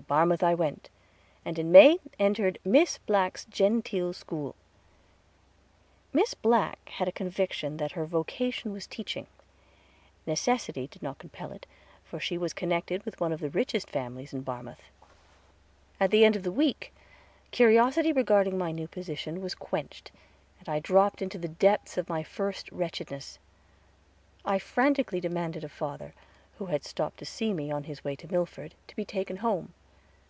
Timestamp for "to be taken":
28.88-29.36